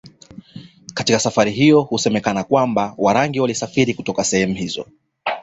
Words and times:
Katika 0.93 1.19
safari 1.19 1.51
hiyo 1.51 1.81
husemekana 1.81 2.43
kwamba 2.43 2.93
Warangi 2.97 3.39
walisafiri 3.39 3.93
kutoka 3.93 4.23
sehemu 4.23 4.53
hizo 4.55 4.85